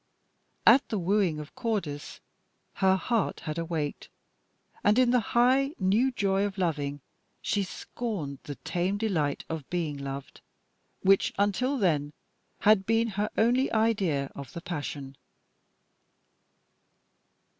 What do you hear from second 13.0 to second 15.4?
her only idea of the passion.